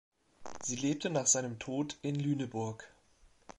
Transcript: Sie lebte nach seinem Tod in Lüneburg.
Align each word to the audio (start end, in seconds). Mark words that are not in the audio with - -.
Sie 0.63 0.77
lebte 0.77 1.11
nach 1.11 1.27
seinem 1.27 1.59
Tod 1.59 1.99
in 2.01 2.15
Lüneburg. 2.19 2.91